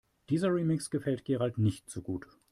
Dieser 0.31 0.47
Remix 0.51 0.89
gefällt 0.89 1.25
Gerald 1.25 1.59
nicht 1.59 1.87
so 1.91 2.01
gut. 2.01 2.25